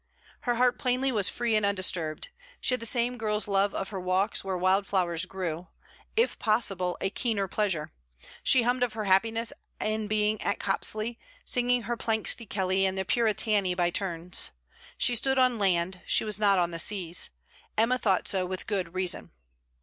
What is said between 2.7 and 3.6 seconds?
had the same girl's